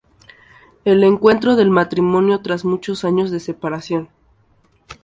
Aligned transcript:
Es 0.83 0.93
el 0.95 0.99
reencuentro 1.01 1.55
del 1.55 1.69
matrimonio 1.69 2.39
tras 2.41 2.65
muchos 2.65 3.05
años 3.05 3.29
de 3.29 3.39
separación. 3.39 4.09